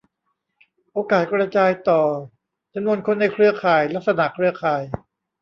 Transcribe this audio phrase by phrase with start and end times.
[0.93, 2.01] โอกาสกระจายต่อ
[2.73, 4.81] จำนวนคนในเครือข่าย ลักษณะเครือข่าย